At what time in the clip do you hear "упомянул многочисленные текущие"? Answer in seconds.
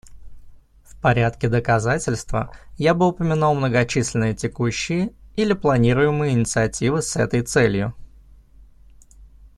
3.07-5.13